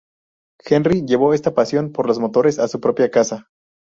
Henry 0.65 1.05
llevó 1.05 1.35
esta 1.35 1.53
pasión 1.53 1.91
por 1.91 2.07
los 2.07 2.17
motores 2.17 2.57
a 2.57 2.67
su 2.67 2.81
propia 2.81 3.11
casa. 3.11 3.51